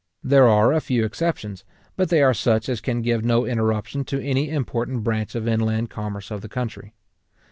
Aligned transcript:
There 0.23 0.47
are 0.47 0.73
a 0.73 0.81
few 0.81 1.05
exceptions, 1.05 1.63
but 1.95 2.09
they 2.09 2.23
are 2.23 2.33
such 2.33 2.69
as 2.69 2.81
can 2.81 3.03
give 3.03 3.23
no 3.23 3.45
interruption 3.45 4.03
to 4.05 4.19
any 4.25 4.49
important 4.49 5.03
branch 5.03 5.35
of 5.35 5.47
inland 5.47 5.91
commerce 5.91 6.31
of 6.31 6.41
the 6.41 6.49
country. 6.49 6.95